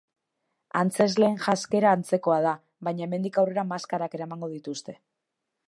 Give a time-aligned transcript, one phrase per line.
[0.79, 2.55] Antzezleen janzkera antzekoa da,
[2.89, 5.01] baina hemendik aurrera maskarak eramango dituzte.